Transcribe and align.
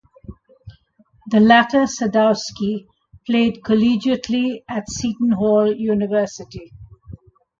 The 1.29 1.39
latter 1.39 1.83
Sadowski 1.83 2.87
played 3.23 3.61
collegiately 3.61 4.63
at 4.67 4.89
Seton 4.89 5.33
Hall 5.33 5.71
University. 5.71 6.73